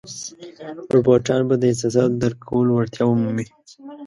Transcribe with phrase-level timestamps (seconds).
[0.95, 3.45] روباټان به د احساساتو درک کولو وړتیا ومومي.